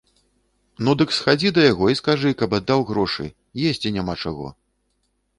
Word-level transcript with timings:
Ну, 0.85 0.93
дык 1.01 1.09
схадзі 1.17 1.49
да 1.57 1.65
яго 1.65 1.89
і 1.93 1.97
скажы, 1.99 2.31
каб 2.39 2.55
аддаў 2.59 2.81
грошы, 2.93 3.27
есці 3.73 3.93
няма 3.99 4.15
чаго. 4.25 4.47